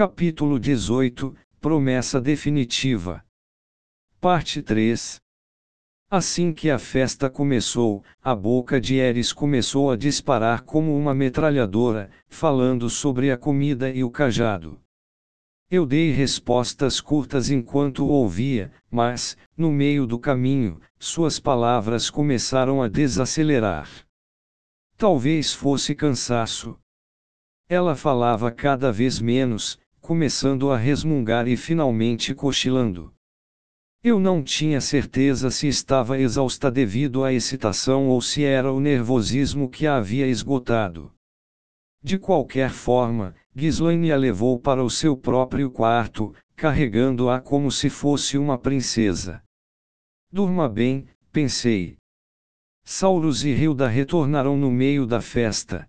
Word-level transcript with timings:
Capítulo 0.00 0.58
18 0.58 1.36
Promessa 1.60 2.22
Definitiva. 2.22 3.22
Parte 4.18 4.62
3 4.62 5.20
Assim 6.10 6.54
que 6.54 6.70
a 6.70 6.78
festa 6.78 7.28
começou, 7.28 8.02
a 8.22 8.34
boca 8.34 8.80
de 8.80 8.94
Eris 8.94 9.30
começou 9.30 9.90
a 9.90 9.98
disparar 9.98 10.62
como 10.62 10.96
uma 10.96 11.14
metralhadora, 11.14 12.10
falando 12.28 12.88
sobre 12.88 13.30
a 13.30 13.36
comida 13.36 13.90
e 13.90 14.02
o 14.02 14.10
cajado. 14.10 14.80
Eu 15.70 15.84
dei 15.84 16.12
respostas 16.12 16.98
curtas 16.98 17.50
enquanto 17.50 18.08
ouvia, 18.08 18.72
mas, 18.90 19.36
no 19.54 19.70
meio 19.70 20.06
do 20.06 20.18
caminho, 20.18 20.80
suas 20.98 21.38
palavras 21.38 22.08
começaram 22.08 22.80
a 22.80 22.88
desacelerar. 22.88 23.86
Talvez 24.96 25.52
fosse 25.52 25.94
cansaço. 25.94 26.78
Ela 27.68 27.94
falava 27.94 28.50
cada 28.50 28.90
vez 28.90 29.20
menos, 29.20 29.78
começando 30.00 30.70
a 30.70 30.76
resmungar 30.76 31.46
e 31.46 31.56
finalmente 31.56 32.34
cochilando. 32.34 33.12
Eu 34.02 34.18
não 34.18 34.42
tinha 34.42 34.80
certeza 34.80 35.50
se 35.50 35.68
estava 35.68 36.18
exausta 36.18 36.70
devido 36.70 37.22
à 37.22 37.32
excitação 37.32 38.08
ou 38.08 38.20
se 38.22 38.42
era 38.42 38.72
o 38.72 38.80
nervosismo 38.80 39.68
que 39.68 39.86
a 39.86 39.96
havia 39.96 40.26
esgotado. 40.26 41.12
De 42.02 42.18
qualquer 42.18 42.70
forma, 42.70 43.34
Ghislaine 43.54 44.10
a 44.10 44.16
levou 44.16 44.58
para 44.58 44.82
o 44.82 44.88
seu 44.88 45.16
próprio 45.16 45.70
quarto, 45.70 46.34
carregando-a 46.56 47.40
como 47.40 47.70
se 47.70 47.90
fosse 47.90 48.38
uma 48.38 48.56
princesa. 48.56 49.42
Durma 50.32 50.66
bem, 50.66 51.06
pensei. 51.30 51.98
Saulus 52.82 53.44
e 53.44 53.50
Hilda 53.50 53.86
retornaram 53.86 54.56
no 54.56 54.70
meio 54.70 55.06
da 55.06 55.20
festa. 55.20 55.86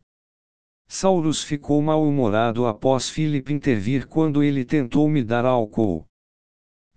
Saulus 0.94 1.42
ficou 1.42 1.82
mal-humorado 1.82 2.66
após 2.66 3.10
Philip 3.10 3.54
intervir 3.54 4.06
quando 4.08 4.44
ele 4.44 4.66
tentou 4.66 5.08
me 5.08 5.24
dar 5.24 5.46
álcool. 5.46 6.06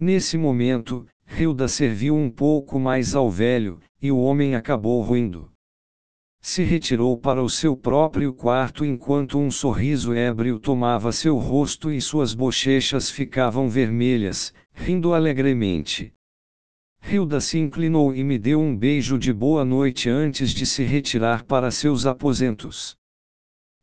Nesse 0.00 0.36
momento, 0.36 1.06
Hilda 1.38 1.68
serviu 1.68 2.16
um 2.16 2.28
pouco 2.28 2.80
mais 2.80 3.14
ao 3.14 3.30
velho, 3.30 3.78
e 4.02 4.10
o 4.10 4.18
homem 4.18 4.56
acabou 4.56 5.00
ruindo 5.00 5.48
se 6.40 6.64
retirou 6.64 7.16
para 7.16 7.40
o 7.40 7.48
seu 7.48 7.74
próprio 7.74 8.34
quarto 8.34 8.84
enquanto 8.84 9.38
um 9.38 9.50
sorriso 9.50 10.12
ébrio 10.12 10.58
tomava 10.58 11.12
seu 11.12 11.38
rosto 11.38 11.90
e 11.90 12.02
suas 12.02 12.34
bochechas 12.34 13.08
ficavam 13.08 13.66
vermelhas, 13.66 14.52
rindo 14.74 15.14
alegremente. 15.14 16.12
Hilda 17.00 17.40
se 17.40 17.58
inclinou 17.58 18.12
e 18.12 18.24
me 18.24 18.38
deu 18.38 18.60
um 18.60 18.76
beijo 18.76 19.18
de 19.18 19.32
boa 19.32 19.64
noite 19.64 20.10
antes 20.10 20.50
de 20.50 20.66
se 20.66 20.82
retirar 20.82 21.44
para 21.44 21.70
seus 21.70 22.04
aposentos. 22.04 22.98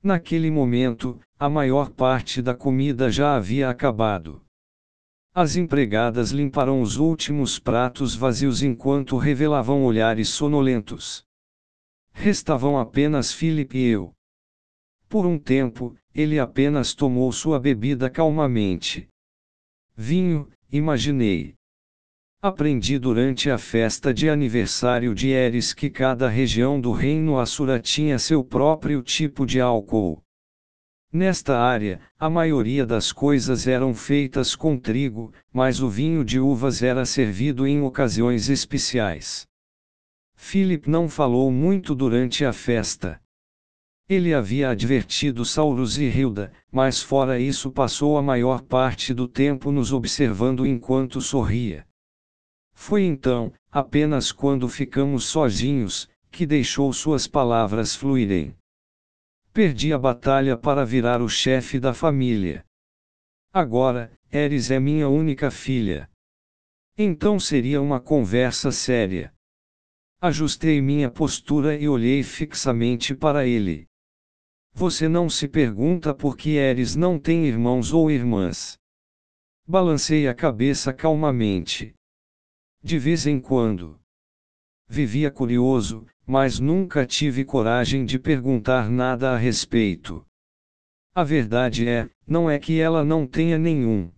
Naquele 0.04 0.50
momento, 0.50 1.20
a 1.38 1.48
maior 1.48 1.92
parte 1.92 2.42
da 2.42 2.56
comida 2.56 3.12
já 3.12 3.36
havia 3.36 3.70
acabado. 3.70 4.42
As 5.32 5.56
empregadas 5.56 6.32
limparam 6.32 6.82
os 6.82 6.98
últimos 6.98 7.60
pratos 7.60 8.16
vazios 8.16 8.64
enquanto 8.64 9.16
revelavam 9.16 9.84
olhares 9.84 10.30
sonolentos. 10.30 11.24
Restavam 12.12 12.80
apenas 12.80 13.32
Philip 13.32 13.78
e 13.78 13.90
eu. 13.90 14.12
Por 15.08 15.26
um 15.26 15.38
tempo, 15.38 15.96
ele 16.16 16.40
apenas 16.40 16.96
tomou 16.96 17.32
sua 17.32 17.60
bebida 17.60 18.10
calmamente. 18.10 19.08
Vinho, 19.96 20.50
imaginei. 20.72 21.54
Aprendi 22.44 22.98
durante 22.98 23.52
a 23.52 23.58
festa 23.60 24.12
de 24.12 24.28
aniversário 24.28 25.14
de 25.14 25.30
Eris 25.30 25.76
que 25.76 25.92
cada 25.92 26.28
região 26.28 26.82
do 26.82 26.92
reino 26.92 27.38
Assura 27.38 27.80
tinha 27.80 28.18
seu 28.18 28.44
próprio 28.44 29.04
tipo 29.04 29.46
de 29.46 29.62
álcool. 29.62 30.24
Nesta 31.14 31.60
área, 31.60 32.02
a 32.18 32.32
maioria 32.32 32.84
das 32.84 33.12
coisas 33.12 33.68
eram 33.68 33.94
feitas 33.94 34.56
com 34.56 34.76
trigo, 34.76 35.32
mas 35.54 35.82
o 35.82 35.88
vinho 35.88 36.26
de 36.26 36.40
uvas 36.40 36.82
era 36.82 37.06
servido 37.06 37.68
em 37.68 37.84
ocasiões 37.84 38.50
especiais. 38.50 39.48
Philip 40.34 40.90
não 40.90 41.08
falou 41.08 41.52
muito 41.52 41.94
durante 41.94 42.44
a 42.44 42.52
festa. 42.52 43.22
Ele 44.10 44.34
havia 44.34 44.72
advertido 44.72 45.46
Saulus 45.46 46.00
e 46.00 46.06
Hilda, 46.06 46.52
mas 46.72 47.04
fora 47.04 47.40
isso 47.40 47.72
passou 47.72 48.18
a 48.18 48.22
maior 48.24 48.64
parte 48.64 49.14
do 49.14 49.28
tempo 49.28 49.72
nos 49.72 49.94
observando 49.94 50.66
enquanto 50.66 51.22
sorria. 51.22 51.86
Foi 52.84 53.04
então, 53.04 53.54
apenas 53.72 54.32
quando 54.32 54.68
ficamos 54.68 55.26
sozinhos, 55.26 56.10
que 56.32 56.48
deixou 56.48 56.92
suas 56.92 57.28
palavras 57.28 57.96
fluírem. 57.96 58.58
Perdi 59.54 59.94
a 59.94 60.00
batalha 60.00 60.58
para 60.58 60.84
virar 60.84 61.22
o 61.22 61.30
chefe 61.30 61.80
da 61.80 61.94
família. 61.94 62.66
Agora, 63.54 64.12
Eris 64.32 64.72
é 64.72 64.80
minha 64.80 65.08
única 65.08 65.52
filha. 65.52 66.10
Então 66.98 67.40
seria 67.40 67.80
uma 67.80 68.00
conversa 68.00 68.72
séria. 68.72 69.32
Ajustei 70.20 70.82
minha 70.82 71.12
postura 71.12 71.78
e 71.78 71.88
olhei 71.88 72.24
fixamente 72.24 73.14
para 73.14 73.46
ele. 73.46 73.86
Você 74.74 75.08
não 75.08 75.30
se 75.30 75.48
pergunta 75.48 76.16
por 76.16 76.36
que 76.36 76.58
Eres 76.58 76.96
não 76.96 77.20
tem 77.20 77.46
irmãos 77.46 77.94
ou 77.94 78.10
irmãs. 78.10 78.76
Balancei 79.68 80.28
a 80.28 80.34
cabeça 80.34 80.92
calmamente. 80.92 81.94
De 82.84 82.98
vez 82.98 83.28
em 83.28 83.40
quando. 83.40 84.00
Vivia 84.88 85.30
curioso, 85.30 86.06
mas 86.26 86.60
nunca 86.60 87.06
tive 87.06 87.46
coragem 87.46 88.06
de 88.06 88.18
perguntar 88.18 88.90
nada 88.90 89.32
a 89.32 89.38
respeito. 89.38 90.26
A 91.14 91.24
verdade 91.24 91.88
é, 91.88 92.10
não 92.26 92.50
é 92.50 92.58
que 92.58 92.80
ela 92.80 93.06
não 93.06 93.28
tenha 93.28 93.58
nenhum. 93.60 94.12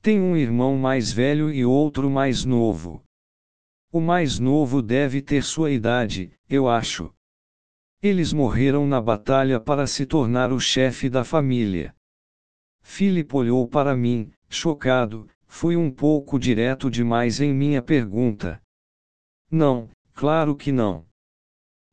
Tem 0.00 0.20
um 0.20 0.36
irmão 0.36 0.76
mais 0.76 1.10
velho 1.10 1.50
e 1.50 1.64
outro 1.64 2.08
mais 2.08 2.44
novo. 2.44 3.02
O 3.90 4.00
mais 4.00 4.38
novo 4.38 4.80
deve 4.80 5.20
ter 5.20 5.42
sua 5.42 5.70
idade, 5.70 6.30
eu 6.48 6.68
acho. 6.68 7.12
Eles 8.00 8.32
morreram 8.32 8.86
na 8.86 9.00
batalha 9.00 9.58
para 9.58 9.86
se 9.86 10.06
tornar 10.06 10.52
o 10.52 10.60
chefe 10.60 11.08
da 11.08 11.24
família. 11.24 11.92
Philip 12.82 13.34
olhou 13.34 13.66
para 13.66 13.96
mim, 13.96 14.30
chocado, 14.48 15.26
fui 15.54 15.76
um 15.76 15.88
pouco 15.88 16.36
direto 16.36 16.90
demais 16.90 17.40
em 17.40 17.54
minha 17.54 17.80
pergunta. 17.80 18.60
Não, 19.48 19.88
claro 20.12 20.56
que 20.56 20.72
não. 20.72 21.06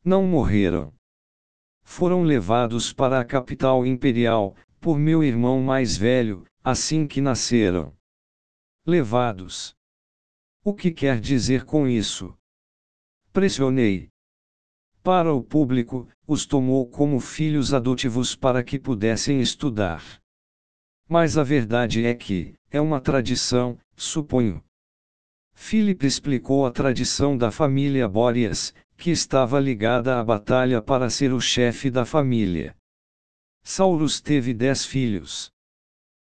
Não 0.04 0.26
morreram. 0.26 0.92
Foram 1.84 2.24
levados 2.24 2.92
para 2.92 3.20
a 3.20 3.24
capital 3.24 3.86
imperial, 3.86 4.56
por 4.80 4.98
meu 4.98 5.24
irmão 5.24 5.62
mais 5.62 5.96
velho, 5.96 6.44
assim 6.64 7.06
que 7.06 7.22
nasceram. 7.22 7.96
Levados. 8.84 9.76
O 10.66 10.74
que 10.74 10.90
quer 10.90 11.22
dizer 11.22 11.64
com 11.64 11.88
isso? 11.88 12.36
Pressionei. 13.32 14.10
Para 15.04 15.32
o 15.32 15.44
público, 15.44 16.10
os 16.26 16.48
tomou 16.48 16.90
como 16.90 17.20
filhos 17.20 17.76
adotivos 17.76 18.36
para 18.36 18.64
que 18.64 18.80
pudessem 18.80 19.40
estudar. 19.40 20.21
Mas 21.12 21.38
a 21.38 21.44
verdade 21.44 22.06
é 22.06 22.16
que, 22.16 22.54
é 22.70 22.80
uma 22.80 23.02
tradição, 23.02 23.78
suponho. 23.98 24.64
Philip 25.54 26.06
explicou 26.06 26.66
a 26.66 26.72
tradição 26.72 27.38
da 27.38 27.52
família 27.52 28.08
Boreas, 28.08 28.74
que 28.96 29.12
estava 29.12 29.60
ligada 29.60 30.18
à 30.18 30.24
batalha 30.24 30.82
para 30.82 31.10
ser 31.10 31.34
o 31.34 31.42
chefe 31.42 31.92
da 31.92 32.06
família. 32.06 32.78
Saulus 33.62 34.22
teve 34.22 34.54
dez 34.54 34.86
filhos. 34.86 35.52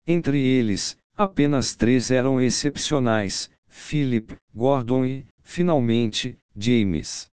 Entre 0.05 0.39
eles, 0.39 0.95
apenas 1.15 1.75
três 1.75 2.11
eram 2.11 2.39
excepcionais, 2.39 3.49
Philip, 3.65 4.35
Gordon 4.53 5.05
e, 5.05 5.25
finalmente, 5.41 6.37
James. 6.55 7.31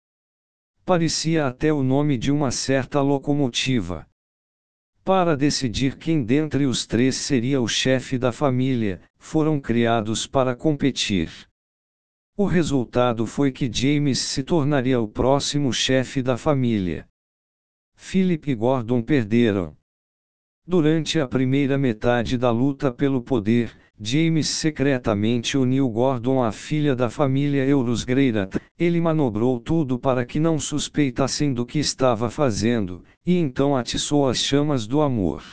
Parecia 0.83 1.45
até 1.45 1.71
o 1.71 1.83
nome 1.83 2.17
de 2.17 2.31
uma 2.31 2.49
certa 2.49 2.99
locomotiva. 2.99 4.07
Para 5.07 5.37
decidir 5.37 5.95
quem 5.95 6.21
dentre 6.21 6.65
os 6.65 6.85
três 6.85 7.15
seria 7.15 7.61
o 7.61 7.67
chefe 7.69 8.17
da 8.17 8.33
família, 8.33 8.99
foram 9.17 9.57
criados 9.57 10.27
para 10.27 10.53
competir. 10.53 11.31
O 12.35 12.43
resultado 12.43 13.25
foi 13.25 13.49
que 13.49 13.71
James 13.71 14.19
se 14.19 14.43
tornaria 14.43 14.99
o 14.99 15.07
próximo 15.07 15.71
chefe 15.71 16.21
da 16.21 16.37
família. 16.37 17.07
Philip 17.95 18.51
e 18.51 18.53
Gordon 18.53 19.01
perderam. 19.01 19.77
Durante 20.67 21.21
a 21.21 21.25
primeira 21.25 21.77
metade 21.77 22.37
da 22.37 22.51
luta 22.51 22.91
pelo 22.91 23.21
poder, 23.21 23.73
James 23.99 24.47
secretamente 24.47 25.57
uniu 25.57 25.89
Gordon 25.89 26.43
à 26.43 26.51
filha 26.51 26.95
da 26.95 27.09
família 27.09 27.65
Eurus 27.65 28.03
Greirat. 28.03 28.55
Ele 28.77 29.01
manobrou 29.01 29.59
tudo 29.59 29.97
para 29.97 30.23
que 30.23 30.39
não 30.39 30.59
suspeitassem 30.59 31.51
do 31.51 31.65
que 31.65 31.79
estava 31.79 32.29
fazendo, 32.29 33.03
e 33.25 33.35
então 33.35 33.75
atiçou 33.75 34.29
as 34.29 34.37
chamas 34.37 34.85
do 34.85 35.01
amor. 35.01 35.43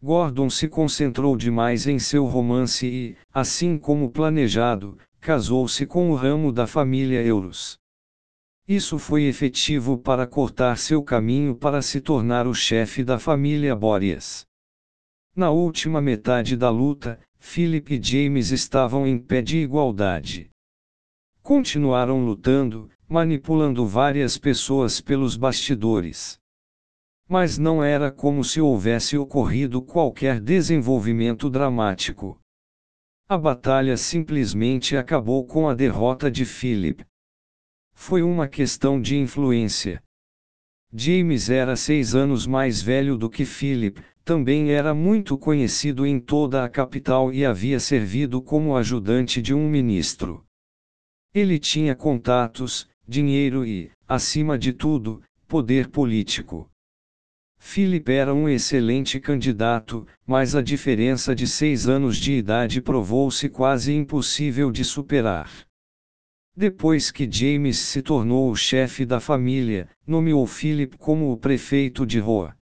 Gordon 0.00 0.48
se 0.48 0.68
concentrou 0.68 1.36
demais 1.36 1.88
em 1.88 1.98
seu 1.98 2.24
romance 2.24 2.86
e, 2.86 3.16
assim 3.34 3.76
como 3.76 4.10
planejado, 4.10 4.96
casou-se 5.20 5.84
com 5.86 6.10
o 6.10 6.14
ramo 6.14 6.52
da 6.52 6.68
família 6.68 7.20
Eurus. 7.20 7.78
Isso 8.66 8.96
foi 8.96 9.24
efetivo 9.24 9.98
para 9.98 10.24
cortar 10.24 10.78
seu 10.78 11.02
caminho 11.02 11.56
para 11.56 11.82
se 11.82 12.00
tornar 12.00 12.46
o 12.46 12.54
chefe 12.54 13.02
da 13.02 13.18
família 13.18 13.74
Boreas. 13.74 14.46
Na 15.34 15.50
última 15.50 16.00
metade 16.00 16.56
da 16.56 16.70
luta, 16.70 17.18
Philip 17.42 17.94
e 17.94 18.00
James 18.00 18.50
estavam 18.50 19.06
em 19.06 19.18
pé 19.18 19.40
de 19.40 19.56
igualdade. 19.58 20.50
Continuaram 21.42 22.24
lutando, 22.24 22.88
manipulando 23.08 23.84
várias 23.86 24.36
pessoas 24.38 25.00
pelos 25.00 25.36
bastidores. 25.36 26.38
Mas 27.26 27.58
não 27.58 27.82
era 27.82 28.12
como 28.12 28.44
se 28.44 28.60
houvesse 28.60 29.16
ocorrido 29.16 29.82
qualquer 29.82 30.38
desenvolvimento 30.38 31.48
dramático. 31.48 32.38
A 33.26 33.38
batalha 33.38 33.96
simplesmente 33.96 34.96
acabou 34.96 35.44
com 35.46 35.68
a 35.68 35.74
derrota 35.74 36.30
de 36.30 36.44
Philip. 36.44 37.04
Foi 37.94 38.22
uma 38.22 38.46
questão 38.46 39.00
de 39.00 39.16
influência. 39.16 40.02
James 40.92 41.48
era 41.48 41.74
seis 41.74 42.14
anos 42.14 42.46
mais 42.46 42.82
velho 42.82 43.16
do 43.16 43.30
que 43.30 43.44
Philip, 43.44 44.00
também 44.30 44.70
era 44.70 44.94
muito 44.94 45.36
conhecido 45.36 46.06
em 46.06 46.20
toda 46.20 46.64
a 46.64 46.68
capital 46.68 47.32
e 47.32 47.44
havia 47.44 47.80
servido 47.80 48.40
como 48.40 48.76
ajudante 48.76 49.42
de 49.42 49.52
um 49.52 49.68
ministro. 49.68 50.44
Ele 51.34 51.58
tinha 51.58 51.96
contatos, 51.96 52.88
dinheiro 53.08 53.66
e, 53.66 53.90
acima 54.06 54.56
de 54.56 54.72
tudo, 54.72 55.20
poder 55.48 55.88
político. 55.88 56.70
Philip 57.58 58.08
era 58.08 58.32
um 58.32 58.48
excelente 58.48 59.18
candidato, 59.18 60.06
mas 60.24 60.54
a 60.54 60.62
diferença 60.62 61.34
de 61.34 61.48
seis 61.48 61.88
anos 61.88 62.16
de 62.16 62.34
idade 62.34 62.80
provou-se 62.80 63.48
quase 63.48 63.92
impossível 63.92 64.70
de 64.70 64.84
superar. 64.84 65.50
Depois 66.56 67.10
que 67.10 67.28
James 67.28 67.78
se 67.78 68.00
tornou 68.00 68.48
o 68.48 68.54
chefe 68.54 69.04
da 69.04 69.18
família, 69.18 69.88
nomeou 70.06 70.46
Philip 70.46 70.96
como 70.98 71.32
o 71.32 71.36
prefeito 71.36 72.06
de 72.06 72.20
Roa. 72.20 72.59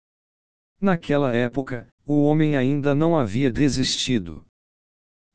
Naquela 0.85 1.35
época, 1.35 1.87
o 2.05 2.21
homem 2.25 2.55
ainda 2.55 2.93
não 2.93 3.17
havia 3.17 3.51
desistido. 3.51 4.45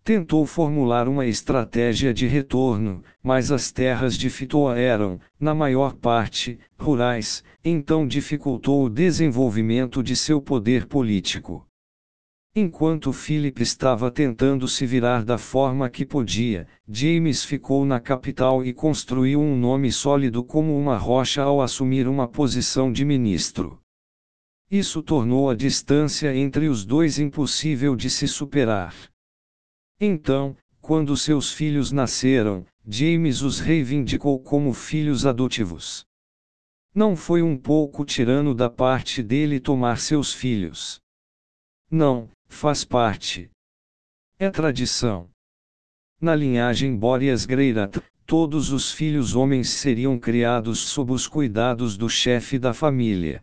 Tentou 0.05 0.47
formular 0.47 1.09
uma 1.09 1.27
estratégia 1.27 2.15
de 2.15 2.25
retorno, 2.29 3.03
mas 3.21 3.51
as 3.51 3.73
terras 3.73 4.17
de 4.17 4.31
Fitoa 4.31 4.79
eram, 4.79 5.19
na 5.41 5.53
maior 5.53 5.95
parte, 5.97 6.57
rurais, 6.79 7.43
então 7.65 8.07
dificultou 8.07 8.85
o 8.85 8.89
desenvolvimento 8.89 10.05
de 10.05 10.15
seu 10.15 10.41
poder 10.41 10.87
político. 10.87 11.67
Enquanto 12.55 13.13
Philip 13.13 13.61
estava 13.61 14.09
tentando 14.09 14.69
se 14.69 14.87
virar 14.87 15.25
da 15.25 15.37
forma 15.37 15.91
que 15.91 16.07
podia, 16.07 16.69
James 16.89 17.45
ficou 17.45 17.85
na 17.85 17.99
capital 17.99 18.65
e 18.65 18.73
construiu 18.73 19.41
um 19.41 19.57
nome 19.57 19.91
sólido 19.91 20.45
como 20.45 20.79
uma 20.79 20.97
rocha 20.97 21.43
ao 21.43 21.61
assumir 21.61 22.07
uma 22.07 22.29
posição 22.29 22.93
de 22.93 23.05
ministro. 23.05 23.80
Isso 24.71 25.03
tornou 25.03 25.51
a 25.51 25.55
distância 25.57 26.33
entre 26.33 26.69
os 26.69 26.85
dois 26.85 27.19
impossível 27.19 27.97
de 27.97 28.09
se 28.09 28.29
superar. 28.29 28.95
Então, 29.99 30.57
quando 30.81 31.17
seus 31.17 31.53
filhos 31.53 31.91
nasceram, 31.91 32.65
James 32.87 33.43
os 33.43 33.59
reivindicou 33.59 34.39
como 34.41 34.73
filhos 34.73 35.27
adotivos. 35.27 36.05
Não 36.95 37.17
foi 37.17 37.43
um 37.43 37.57
pouco 37.59 38.05
tirano 38.05 38.55
da 38.55 38.71
parte 38.71 39.25
dele 39.25 39.59
tomar 39.59 39.99
seus 39.99 40.33
filhos. 40.33 41.01
Não, 41.91 42.31
faz 42.49 42.85
parte. 42.85 43.51
É 44.39 44.51
tradição. 44.51 45.29
Na 46.21 46.35
linhagem 46.35 46.97
Boreas 46.97 47.45
Greirat, 47.45 48.01
todos 48.25 48.71
os 48.71 48.93
filhos 48.93 49.35
homens 49.35 49.69
seriam 49.71 50.17
criados 50.17 50.79
sob 50.79 51.13
os 51.13 51.27
cuidados 51.27 51.97
do 51.97 52.09
chefe 52.09 52.57
da 52.57 52.73
família. 52.73 53.43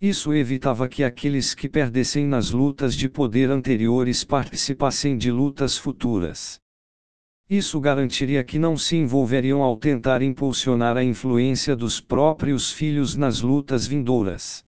Isso 0.00 0.32
evitava 0.32 0.88
que 0.88 1.02
aqueles 1.02 1.54
que 1.54 1.68
perdessem 1.68 2.24
nas 2.24 2.52
lutas 2.52 2.94
de 2.94 3.08
poder 3.08 3.50
anteriores 3.50 4.22
participassem 4.22 5.18
de 5.18 5.28
lutas 5.28 5.76
futuras. 5.76 6.60
Isso 7.50 7.80
garantiria 7.80 8.44
que 8.44 8.60
não 8.60 8.76
se 8.76 8.94
envolveriam 8.94 9.60
ao 9.60 9.76
tentar 9.76 10.22
impulsionar 10.22 10.96
a 10.96 11.02
influência 11.02 11.74
dos 11.74 12.00
próprios 12.00 12.70
filhos 12.70 13.16
nas 13.16 13.40
lutas 13.40 13.88
vindouras. 13.88 14.62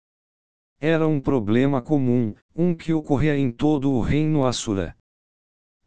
Era 0.79 1.09
um 1.09 1.19
problema 1.19 1.83
comum, 1.83 2.33
um 2.55 2.73
que 2.73 2.93
ocorria 2.93 3.37
em 3.37 3.51
todo 3.51 3.91
o 3.91 4.01
reino 4.01 4.47
Assura. 4.47 4.97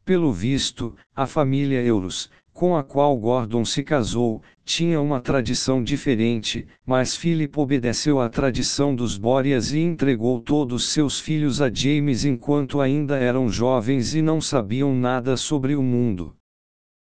Pelo 0.04 0.34
visto, 0.34 0.98
a 1.16 1.26
família 1.26 1.82
Euros, 1.82 2.30
com 2.60 2.76
a 2.76 2.84
qual 2.84 3.18
Gordon 3.18 3.64
se 3.64 3.82
casou, 3.82 4.44
tinha 4.66 5.00
uma 5.00 5.22
tradição 5.22 5.82
diferente, 5.82 6.68
mas 6.86 7.16
Philip 7.16 7.58
obedeceu 7.58 8.20
à 8.20 8.28
tradição 8.28 8.94
dos 8.94 9.18
Bóreas 9.18 9.72
e 9.72 9.80
entregou 9.80 10.42
todos 10.42 10.90
seus 10.90 11.22
filhos 11.22 11.62
a 11.62 11.74
James 11.74 12.26
enquanto 12.26 12.82
ainda 12.82 13.16
eram 13.16 13.48
jovens 13.48 14.14
e 14.14 14.22
não 14.22 14.42
sabiam 14.42 14.94
nada 14.94 15.38
sobre 15.38 15.74
o 15.74 15.82
mundo. 15.82 16.36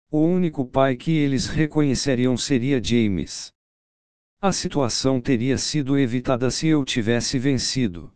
O 0.09 0.17
único 0.17 0.65
pai 0.65 0.95
que 0.95 1.11
eles 1.11 1.45
reconheceriam 1.45 2.35
seria 2.35 2.83
James. 2.83 3.53
A 4.41 4.51
situação 4.51 5.21
teria 5.21 5.59
sido 5.59 5.95
evitada 5.95 6.49
se 6.49 6.65
eu 6.65 6.83
tivesse 6.83 7.37
vencido. 7.37 8.11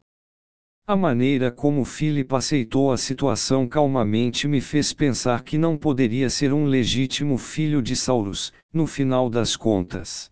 A 0.90 0.96
maneira 0.96 1.52
como 1.52 1.86
Philip 1.86 2.34
aceitou 2.34 2.92
a 2.92 2.98
situação 2.98 3.68
calmamente 3.68 4.48
me 4.48 4.60
fez 4.60 4.92
pensar 4.92 5.44
que 5.44 5.56
não 5.56 5.78
poderia 5.78 6.32
ser 6.32 6.52
um 6.52 6.66
legítimo 6.66 7.38
filho 7.38 7.80
de 7.80 7.96
Saurus, 7.96 8.52
no 8.74 8.88
final 8.88 9.30
das 9.30 9.56
contas. 9.56 10.32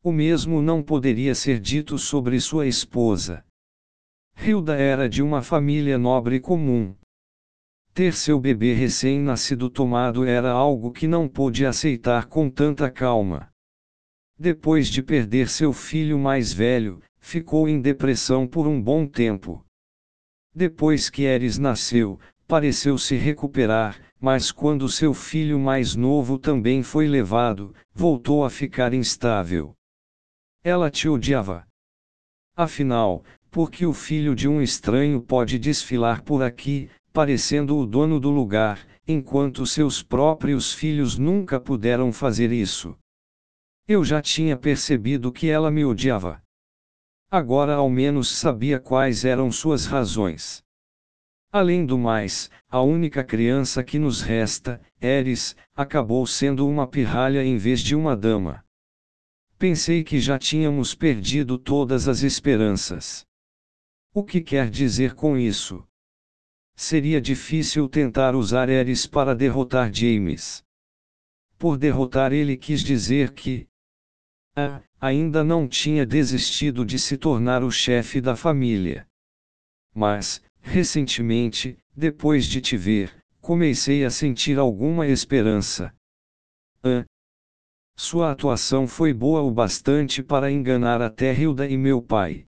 O 0.00 0.12
mesmo 0.12 0.62
não 0.62 0.80
poderia 0.80 1.34
ser 1.34 1.58
dito 1.58 1.98
sobre 1.98 2.38
sua 2.38 2.68
esposa. 2.68 3.44
Hilda 4.40 4.76
era 4.76 5.08
de 5.08 5.20
uma 5.24 5.42
família 5.42 5.98
nobre 5.98 6.38
comum. 6.38 6.94
Ter 7.92 8.14
seu 8.14 8.38
bebê 8.38 8.74
recém-nascido 8.74 9.68
tomado 9.68 10.24
era 10.24 10.52
algo 10.52 10.92
que 10.92 11.08
não 11.08 11.28
pôde 11.28 11.66
aceitar 11.66 12.26
com 12.26 12.48
tanta 12.48 12.88
calma. 12.88 13.48
Depois 14.38 14.86
de 14.86 15.02
perder 15.02 15.48
seu 15.48 15.72
filho 15.72 16.16
mais 16.16 16.52
velho, 16.52 17.02
ficou 17.18 17.68
em 17.68 17.80
depressão 17.80 18.46
por 18.46 18.68
um 18.68 18.80
bom 18.80 19.04
tempo. 19.04 19.63
Depois 20.54 21.10
que 21.10 21.22
Eris 21.24 21.58
nasceu, 21.58 22.20
pareceu 22.46 22.96
se 22.96 23.16
recuperar, 23.16 24.00
mas 24.20 24.52
quando 24.52 24.88
seu 24.88 25.12
filho 25.12 25.58
mais 25.58 25.96
novo 25.96 26.38
também 26.38 26.82
foi 26.82 27.08
levado, 27.08 27.74
voltou 27.92 28.44
a 28.44 28.50
ficar 28.50 28.94
instável. 28.94 29.74
Ela 30.62 30.90
te 30.90 31.08
odiava. 31.08 31.66
Afinal, 32.56 33.24
por 33.50 33.68
que 33.70 33.84
o 33.84 33.92
filho 33.92 34.34
de 34.34 34.46
um 34.46 34.62
estranho 34.62 35.20
pode 35.20 35.58
desfilar 35.58 36.22
por 36.22 36.42
aqui, 36.42 36.88
parecendo 37.12 37.76
o 37.76 37.84
dono 37.84 38.20
do 38.20 38.30
lugar, 38.30 38.86
enquanto 39.08 39.66
seus 39.66 40.02
próprios 40.02 40.72
filhos 40.72 41.18
nunca 41.18 41.58
puderam 41.58 42.12
fazer 42.12 42.52
isso? 42.52 42.96
Eu 43.88 44.04
já 44.04 44.22
tinha 44.22 44.56
percebido 44.56 45.32
que 45.32 45.48
ela 45.48 45.70
me 45.70 45.84
odiava. 45.84 46.43
Agora 47.34 47.74
ao 47.74 47.90
menos 47.90 48.28
sabia 48.28 48.78
quais 48.78 49.24
eram 49.24 49.50
suas 49.50 49.86
razões. 49.86 50.62
Além 51.50 51.84
do 51.84 51.98
mais, 51.98 52.48
a 52.68 52.80
única 52.80 53.24
criança 53.24 53.82
que 53.82 53.98
nos 53.98 54.22
resta, 54.22 54.80
Eris, 55.00 55.56
acabou 55.74 56.24
sendo 56.28 56.64
uma 56.64 56.86
pirralha 56.86 57.42
em 57.42 57.56
vez 57.56 57.80
de 57.80 57.96
uma 57.96 58.16
dama. 58.16 58.64
Pensei 59.58 60.04
que 60.04 60.20
já 60.20 60.38
tínhamos 60.38 60.94
perdido 60.94 61.58
todas 61.58 62.06
as 62.06 62.22
esperanças. 62.22 63.26
O 64.14 64.22
que 64.22 64.40
quer 64.40 64.70
dizer 64.70 65.16
com 65.16 65.36
isso? 65.36 65.84
Seria 66.76 67.20
difícil 67.20 67.88
tentar 67.88 68.36
usar 68.36 68.68
Eris 68.68 69.08
para 69.08 69.34
derrotar 69.34 69.92
James. 69.92 70.62
Por 71.58 71.76
derrotar 71.78 72.32
ele 72.32 72.56
quis 72.56 72.80
dizer 72.80 73.32
que, 73.32 73.66
ah, 74.56 74.80
ainda 75.00 75.42
não 75.42 75.66
tinha 75.66 76.06
desistido 76.06 76.84
de 76.84 76.98
se 76.98 77.16
tornar 77.16 77.62
o 77.64 77.70
chefe 77.70 78.20
da 78.20 78.36
família. 78.36 79.06
Mas, 79.94 80.42
recentemente, 80.60 81.78
depois 81.94 82.46
de 82.46 82.60
te 82.60 82.76
ver, 82.76 83.14
comecei 83.40 84.04
a 84.04 84.10
sentir 84.10 84.58
alguma 84.58 85.06
esperança. 85.06 85.94
Ah, 86.82 87.04
sua 87.96 88.32
atuação 88.32 88.88
foi 88.88 89.12
boa 89.12 89.40
o 89.42 89.50
bastante 89.50 90.22
para 90.22 90.50
enganar 90.50 91.00
até 91.00 91.32
Hilda 91.32 91.68
e 91.68 91.76
meu 91.76 92.02
pai. 92.02 92.44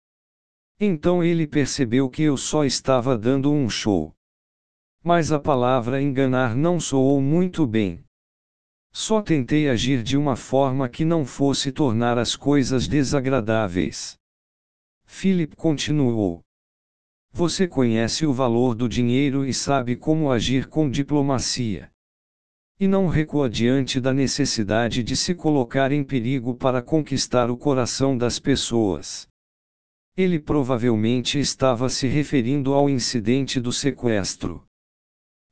Então 0.79 1.23
ele 1.23 1.47
percebeu 1.47 2.09
que 2.09 2.23
eu 2.23 2.37
só 2.37 2.63
estava 2.63 3.17
dando 3.17 3.51
um 3.51 3.69
show. 3.69 4.13
Mas 5.03 5.31
a 5.31 5.39
palavra 5.39 6.01
enganar 6.01 6.55
não 6.55 6.79
soou 6.79 7.19
muito 7.21 7.65
bem. 7.65 8.03
Só 8.93 9.21
tentei 9.21 9.69
agir 9.69 10.03
de 10.03 10.17
uma 10.17 10.35
forma 10.35 10.89
que 10.89 11.05
não 11.05 11.25
fosse 11.25 11.71
tornar 11.71 12.17
as 12.17 12.35
coisas 12.35 12.87
desagradáveis. 12.87 14.17
Philip 15.05 15.55
continuou. 15.55 16.41
Você 17.31 17.67
conhece 17.67 18.25
o 18.25 18.33
valor 18.33 18.75
do 18.75 18.89
dinheiro 18.89 19.45
e 19.45 19.53
sabe 19.53 19.95
como 19.95 20.29
agir 20.29 20.67
com 20.67 20.89
diplomacia. 20.89 21.89
E 22.77 22.87
não 22.87 23.07
recua 23.07 23.49
diante 23.49 24.01
da 24.01 24.13
necessidade 24.13 25.03
de 25.03 25.15
se 25.15 25.33
colocar 25.33 25.91
em 25.91 26.03
perigo 26.03 26.55
para 26.55 26.81
conquistar 26.81 27.49
o 27.49 27.55
coração 27.55 28.17
das 28.17 28.39
pessoas. 28.39 29.27
Ele 30.17 30.39
provavelmente 30.39 31.39
estava 31.39 31.87
se 31.87 32.07
referindo 32.07 32.73
ao 32.73 32.89
incidente 32.89 33.61
do 33.61 33.71
sequestro. 33.71 34.65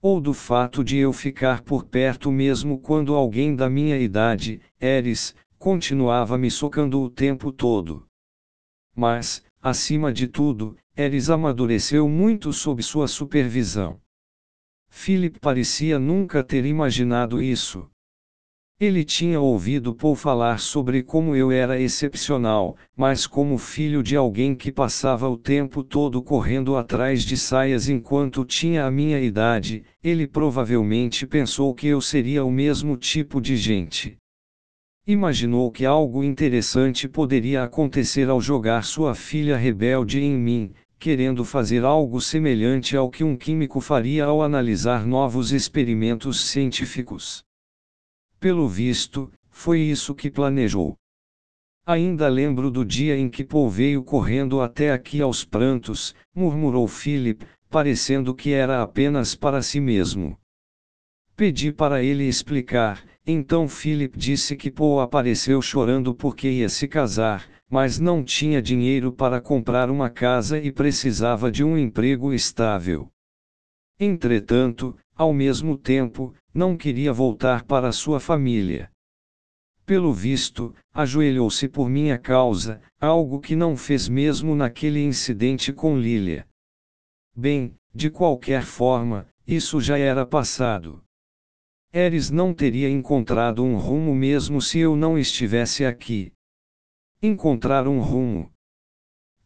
Ou 0.01 0.21
do 0.21 0.33
fato 0.33 0.83
de 0.83 0.97
eu 0.97 1.11
ficar 1.11 1.61
por 1.61 1.83
perto 1.83 2.31
mesmo 2.31 2.79
quando 2.79 3.15
alguém 3.15 3.55
da 3.55 3.69
minha 3.69 3.97
idade, 3.97 4.61
Eris, 4.79 5.35
continuava 5.57 6.37
me 6.37 6.49
socando 6.49 7.01
o 7.01 7.09
tempo 7.09 7.51
todo. 7.51 8.07
Mas, 8.95 9.43
acima 9.61 10.13
de 10.13 10.27
tudo, 10.27 10.77
Eris 10.95 11.29
amadureceu 11.29 12.07
muito 12.07 12.53
sob 12.53 12.81
sua 12.81 13.07
supervisão. 13.07 13.99
Philip 14.89 15.39
parecia 15.39 15.99
nunca 15.99 16.43
ter 16.43 16.65
imaginado 16.65 17.41
isso. 17.41 17.89
Ele 18.79 19.03
tinha 19.03 19.41
ouvido 19.41 19.93
Paul 19.93 20.15
falar 20.15 20.57
sobre 20.57 21.03
como 21.03 21.35
eu 21.35 21.51
era 21.51 21.77
excepcional, 21.77 22.77
mas 22.95 23.27
como 23.27 23.57
filho 23.57 24.01
de 24.01 24.15
alguém 24.15 24.55
que 24.55 24.71
passava 24.71 25.27
o 25.27 25.35
tempo 25.35 25.83
todo 25.83 26.23
correndo 26.23 26.77
atrás 26.77 27.23
de 27.23 27.35
saias 27.35 27.89
enquanto 27.89 28.45
tinha 28.45 28.85
a 28.85 28.91
minha 28.91 29.19
idade, 29.19 29.83
ele 30.01 30.25
provavelmente 30.25 31.27
pensou 31.27 31.75
que 31.75 31.87
eu 31.87 31.99
seria 31.99 32.45
o 32.45 32.49
mesmo 32.49 32.95
tipo 32.95 33.41
de 33.41 33.57
gente. 33.57 34.15
Imaginou 35.05 35.69
que 35.71 35.85
algo 35.85 36.23
interessante 36.23 37.05
poderia 37.05 37.63
acontecer 37.63 38.29
ao 38.29 38.39
jogar 38.39 38.85
sua 38.85 39.13
filha 39.13 39.57
rebelde 39.57 40.21
em 40.21 40.37
mim, 40.37 40.71
querendo 40.97 41.43
fazer 41.43 41.83
algo 41.83 42.21
semelhante 42.21 42.95
ao 42.95 43.09
que 43.09 43.25
um 43.25 43.35
químico 43.35 43.81
faria 43.81 44.23
ao 44.23 44.41
analisar 44.41 45.05
novos 45.05 45.51
experimentos 45.51 46.45
científicos. 46.45 47.43
Pelo 48.39 48.69
visto, 48.69 49.29
foi 49.49 49.81
isso 49.81 50.15
que 50.15 50.31
planejou. 50.31 50.95
Ainda 51.85 52.27
lembro 52.29 52.71
do 52.71 52.85
dia 52.85 53.17
em 53.17 53.29
que 53.29 53.43
Paul 53.43 53.69
veio 53.69 54.01
correndo 54.01 54.61
até 54.61 54.93
aqui 54.93 55.21
aos 55.21 55.43
prantos, 55.43 56.15
murmurou 56.33 56.87
Philip, 56.87 57.45
parecendo 57.69 58.33
que 58.33 58.53
era 58.53 58.81
apenas 58.81 59.35
para 59.35 59.61
si 59.61 59.81
mesmo. 59.81 60.37
Pedi 61.35 61.73
para 61.73 62.01
ele 62.01 62.23
explicar, 62.23 63.03
então 63.25 63.67
Philip 63.67 64.17
disse 64.17 64.55
que 64.55 64.71
Paul 64.71 65.01
apareceu 65.01 65.61
chorando 65.61 66.15
porque 66.15 66.49
ia 66.49 66.69
se 66.69 66.87
casar, 66.87 67.49
mas 67.69 67.99
não 67.99 68.23
tinha 68.23 68.61
dinheiro 68.61 69.11
para 69.11 69.41
comprar 69.41 69.89
uma 69.89 70.09
casa 70.09 70.57
e 70.57 70.71
precisava 70.71 71.51
de 71.51 71.63
um 71.63 71.77
emprego 71.77 72.33
estável. 72.33 73.11
Entretanto, 73.99 74.95
ao 75.13 75.33
mesmo 75.33 75.77
tempo, 75.77 76.33
não 76.53 76.75
queria 76.75 77.13
voltar 77.13 77.63
para 77.63 77.91
sua 77.91 78.19
família. 78.19 78.91
Pelo 79.85 80.13
visto, 80.13 80.75
ajoelhou-se 80.93 81.67
por 81.67 81.89
minha 81.89 82.17
causa, 82.17 82.81
algo 82.99 83.39
que 83.39 83.55
não 83.55 83.75
fez 83.75 84.07
mesmo 84.07 84.55
naquele 84.55 85.03
incidente 85.03 85.73
com 85.73 85.97
Lilia. 85.97 86.47
Bem, 87.35 87.75
de 87.93 88.09
qualquer 88.09 88.63
forma, 88.63 89.27
isso 89.47 89.81
já 89.81 89.97
era 89.97 90.25
passado. 90.25 91.03
Eres 91.91 92.29
não 92.29 92.53
teria 92.53 92.89
encontrado 92.89 93.63
um 93.63 93.77
rumo 93.77 94.13
mesmo 94.13 94.61
se 94.61 94.77
eu 94.77 94.95
não 94.95 95.17
estivesse 95.17 95.83
aqui. 95.83 96.31
Encontrar 97.19 97.87
um 97.87 97.99
rumo? 97.99 98.53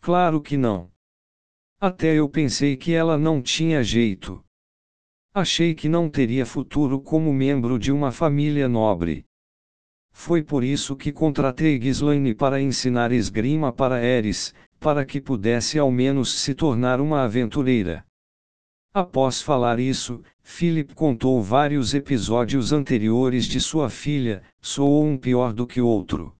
Claro 0.01 0.41
que 0.41 0.57
não. 0.57 0.91
Até 1.79 2.15
eu 2.15 2.27
pensei 2.27 2.75
que 2.75 2.93
ela 2.93 3.17
não 3.17 3.41
tinha 3.41 3.81
jeito. 3.81 4.43
Achei 5.35 5.73
que 5.73 5.89
não 5.89 6.11
teria 6.11 6.45
futuro 6.45 7.01
como 7.01 7.33
membro 7.33 7.79
de 7.79 7.91
uma 7.91 8.11
família 8.11 8.69
nobre. 8.69 9.25
Foi 10.11 10.43
por 10.43 10.63
isso 10.63 10.95
que 10.95 11.11
contratei 11.11 11.79
Ghislaine 11.79 12.35
para 12.35 12.61
ensinar 12.61 13.11
esgrima 13.11 13.73
para 13.73 14.03
Eris, 14.03 14.53
para 14.79 15.03
que 15.03 15.19
pudesse 15.19 15.79
ao 15.79 15.89
menos 15.89 16.39
se 16.39 16.53
tornar 16.53 17.01
uma 17.01 17.23
aventureira. 17.23 18.05
Após 18.93 19.41
falar 19.41 19.79
isso, 19.79 20.21
Philip 20.43 20.93
contou 20.93 21.41
vários 21.41 21.95
episódios 21.95 22.71
anteriores 22.71 23.45
de 23.45 23.59
sua 23.59 23.89
filha, 23.89 24.43
soou 24.61 25.03
um 25.03 25.17
pior 25.17 25.51
do 25.51 25.65
que 25.65 25.81
outro. 25.81 26.35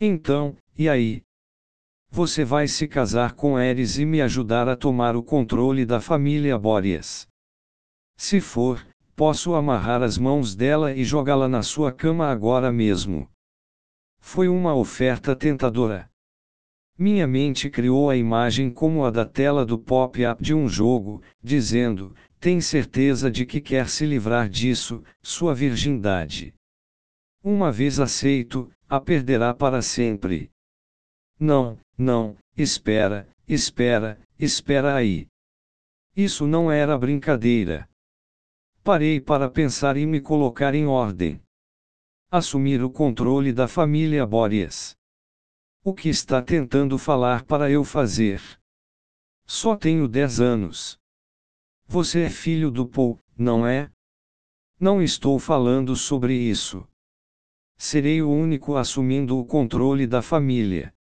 Então, 0.00 0.56
e 0.78 0.88
aí? 0.88 1.22
Você 2.10 2.42
vai 2.42 2.68
se 2.68 2.88
casar 2.88 3.34
com 3.34 3.58
Eris 3.58 3.98
e 3.98 4.06
me 4.06 4.22
ajudar 4.22 4.66
a 4.66 4.74
tomar 4.74 5.14
o 5.14 5.22
controle 5.22 5.84
da 5.84 6.00
família 6.00 6.58
Boreas. 6.58 7.27
Se 8.20 8.40
for, 8.40 8.84
posso 9.14 9.54
amarrar 9.54 10.02
as 10.02 10.18
mãos 10.18 10.56
dela 10.56 10.92
e 10.92 11.04
jogá-la 11.04 11.48
na 11.48 11.62
sua 11.62 11.92
cama 11.92 12.26
agora 12.26 12.72
mesmo. 12.72 13.30
Foi 14.20 14.48
uma 14.48 14.74
oferta 14.74 15.36
tentadora. 15.36 16.10
Minha 16.98 17.28
mente 17.28 17.70
criou 17.70 18.10
a 18.10 18.16
imagem 18.16 18.72
como 18.72 19.04
a 19.04 19.10
da 19.10 19.24
tela 19.24 19.64
do 19.64 19.78
pop-up 19.78 20.42
de 20.42 20.52
um 20.52 20.68
jogo, 20.68 21.22
dizendo: 21.40 22.12
tem 22.40 22.60
certeza 22.60 23.30
de 23.30 23.46
que 23.46 23.60
quer 23.60 23.88
se 23.88 24.04
livrar 24.04 24.48
disso, 24.48 25.04
sua 25.22 25.54
virgindade. 25.54 26.52
Uma 27.42 27.70
vez 27.70 28.00
aceito, 28.00 28.68
a 28.88 29.00
perderá 29.00 29.54
para 29.54 29.80
sempre. 29.80 30.50
Não, 31.38 31.78
não, 31.96 32.36
espera, 32.56 33.28
espera, 33.46 34.18
espera 34.36 34.96
aí. 34.96 35.28
Isso 36.16 36.48
não 36.48 36.68
era 36.68 36.98
brincadeira. 36.98 37.87
Parei 38.88 39.20
para 39.20 39.50
pensar 39.50 39.98
e 39.98 40.06
me 40.06 40.18
colocar 40.18 40.74
em 40.74 40.86
ordem. 40.86 41.42
Assumir 42.30 42.82
o 42.82 42.90
controle 42.90 43.52
da 43.52 43.68
família 43.68 44.24
Boreas. 44.24 44.96
O 45.84 45.92
que 45.92 46.08
está 46.08 46.40
tentando 46.40 46.96
falar 46.96 47.44
para 47.44 47.70
eu 47.70 47.84
fazer? 47.84 48.40
Só 49.44 49.76
tenho 49.76 50.08
10 50.08 50.40
anos. 50.40 50.98
Você 51.86 52.22
é 52.22 52.30
filho 52.30 52.70
do 52.70 52.88
Paul, 52.88 53.20
não 53.36 53.66
é? 53.66 53.92
Não 54.80 55.02
estou 55.02 55.38
falando 55.38 55.94
sobre 55.94 56.32
isso. 56.32 56.88
Serei 57.76 58.22
o 58.22 58.30
único 58.30 58.74
assumindo 58.74 59.38
o 59.38 59.44
controle 59.44 60.06
da 60.06 60.22
família. 60.22 60.94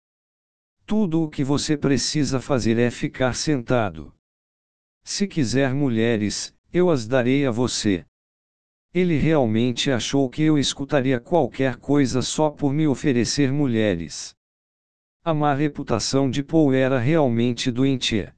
Tudo 0.85 1.23
o 1.23 1.29
que 1.29 1.41
você 1.41 1.77
precisa 1.77 2.41
fazer 2.41 2.77
é 2.77 2.91
ficar 2.91 3.33
sentado. 3.33 4.13
Se 5.05 5.25
quiser 5.25 5.73
mulheres, 5.73 6.53
eu 6.71 6.89
as 6.89 7.07
darei 7.07 7.45
a 7.45 7.51
você. 7.51 8.05
Ele 8.93 9.17
realmente 9.17 9.91
achou 9.91 10.29
que 10.29 10.41
eu 10.41 10.57
escutaria 10.57 11.19
qualquer 11.19 11.77
coisa 11.77 12.21
só 12.21 12.49
por 12.49 12.73
me 12.73 12.87
oferecer 12.87 13.51
mulheres. 13.51 14.35
A 15.23 15.33
má 15.33 15.53
reputação 15.53 16.29
de 16.29 16.43
Paul 16.43 16.73
era 16.73 16.97
realmente 16.97 17.69
doentia. 17.71 18.33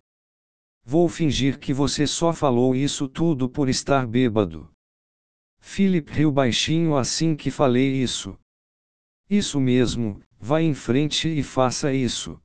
Vou 0.84 1.08
fingir 1.08 1.60
que 1.60 1.72
você 1.72 2.08
só 2.08 2.34
falou 2.34 2.76
isso 2.76 3.08
tudo 3.08 3.48
por 3.48 3.70
estar 3.70 4.08
bêbado. 4.08 4.70
Philip 5.60 6.12
riu 6.12 6.32
baixinho 6.32 6.96
assim 6.96 7.36
que 7.36 7.52
falei 7.52 8.02
isso. 8.02 8.38
Isso 9.30 9.60
mesmo, 9.60 10.20
vá 10.40 10.62
em 10.62 10.74
frente 10.74 11.28
e 11.28 11.44
faça 11.44 11.94
isso. 11.94 12.42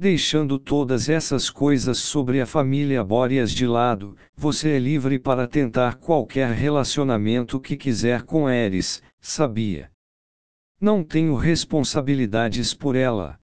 Deixando 0.00 0.60
todas 0.60 1.08
essas 1.08 1.50
coisas 1.50 1.98
sobre 1.98 2.40
a 2.40 2.46
família 2.46 3.02
Boreas 3.02 3.50
de 3.50 3.66
lado, 3.66 4.16
você 4.36 4.76
é 4.76 4.78
livre 4.78 5.18
para 5.18 5.48
tentar 5.48 5.96
qualquer 5.96 6.52
relacionamento 6.52 7.60
que 7.60 7.76
quiser 7.76 8.22
com 8.22 8.48
Eris, 8.48 9.02
sabia? 9.20 9.90
Não 10.80 11.02
tenho 11.02 11.34
responsabilidades 11.34 12.72
por 12.72 12.94
ela. 12.94 13.40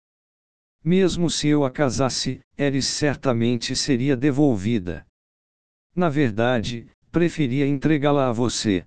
Mesmo 0.84 1.28
se 1.28 1.48
eu 1.48 1.64
a 1.64 1.72
casasse, 1.72 2.40
Eris 2.56 2.86
certamente 2.86 3.74
seria 3.74 4.16
devolvida. 4.16 5.04
Na 5.92 6.08
verdade, 6.08 6.86
preferia 7.10 7.66
entregá-la 7.66 8.28
a 8.28 8.32
você. 8.32 8.86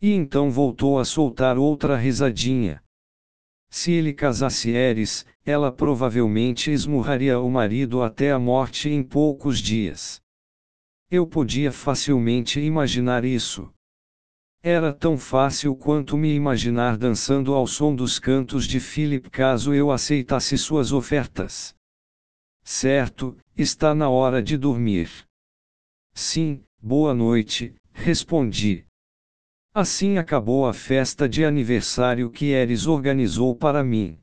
E 0.00 0.14
então 0.14 0.50
voltou 0.50 0.98
a 0.98 1.04
soltar 1.04 1.58
outra 1.58 1.94
risadinha. 1.94 2.82
Se 3.70 3.92
ele 3.92 4.12
casasse 4.12 4.70
Eris, 4.70 5.24
ela 5.44 5.70
provavelmente 5.70 6.70
esmurraria 6.70 7.38
o 7.38 7.48
marido 7.48 8.02
até 8.02 8.32
a 8.32 8.38
morte 8.38 8.88
em 8.88 9.02
poucos 9.02 9.60
dias. 9.60 10.20
Eu 11.10 11.26
podia 11.26 11.72
facilmente 11.72 12.60
imaginar 12.60 13.24
isso. 13.24 13.72
Era 14.62 14.92
tão 14.92 15.16
fácil 15.16 15.74
quanto 15.74 16.16
me 16.16 16.34
imaginar 16.34 16.98
dançando 16.98 17.54
ao 17.54 17.66
som 17.66 17.94
dos 17.94 18.18
cantos 18.18 18.66
de 18.66 18.78
Philip 18.80 19.30
caso 19.30 19.72
eu 19.72 19.90
aceitasse 19.90 20.58
suas 20.58 20.92
ofertas. 20.92 21.74
Certo, 22.62 23.36
está 23.56 23.94
na 23.94 24.10
hora 24.10 24.42
de 24.42 24.58
dormir. 24.58 25.10
Sim, 26.12 26.62
Boa 26.82 27.12
noite, 27.12 27.74
respondi. 27.92 28.86
Assim 29.72 30.18
acabou 30.18 30.66
a 30.66 30.72
festa 30.72 31.28
de 31.28 31.44
aniversário 31.44 32.28
que 32.28 32.46
Eris 32.46 32.88
organizou 32.88 33.54
para 33.54 33.84
mim. 33.84 34.19